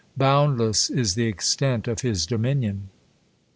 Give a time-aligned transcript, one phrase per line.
[0.17, 2.89] Boundless is the extent of bis dominion.